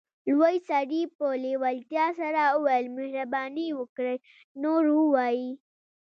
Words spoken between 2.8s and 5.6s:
مهرباني وکړئ نور ووایئ